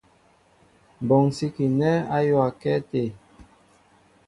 Mɓonsikinɛ 1.05 1.91
ayōōakɛ 2.15 2.69
até. 2.79 3.03